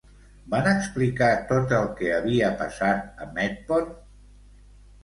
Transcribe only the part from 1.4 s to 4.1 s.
tot el que havia passat a Metpont?